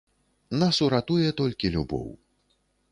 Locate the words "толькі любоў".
1.43-2.13